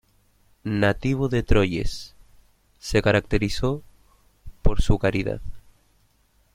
Nativo 0.63 1.29
de 1.29 1.43
Troyes, 1.43 2.15
se 2.79 3.03
caracterizó 3.03 3.83
por 4.63 4.81
su 4.81 4.97
caridad. 4.97 5.41